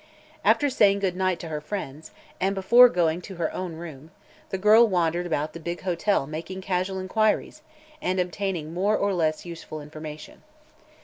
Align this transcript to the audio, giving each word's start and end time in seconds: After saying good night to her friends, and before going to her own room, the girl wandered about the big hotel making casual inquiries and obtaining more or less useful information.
After 0.43 0.67
saying 0.67 0.97
good 0.97 1.15
night 1.15 1.39
to 1.41 1.47
her 1.49 1.61
friends, 1.61 2.09
and 2.39 2.55
before 2.55 2.89
going 2.89 3.21
to 3.21 3.35
her 3.35 3.53
own 3.53 3.75
room, 3.75 4.09
the 4.49 4.57
girl 4.57 4.87
wandered 4.87 5.27
about 5.27 5.53
the 5.53 5.59
big 5.59 5.81
hotel 5.81 6.25
making 6.25 6.61
casual 6.61 6.97
inquiries 6.97 7.61
and 8.01 8.19
obtaining 8.19 8.73
more 8.73 8.97
or 8.97 9.13
less 9.13 9.45
useful 9.45 9.79
information. 9.79 10.41